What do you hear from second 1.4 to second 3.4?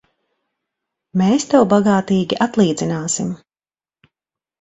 tev bagātīgi atlīdzināsim!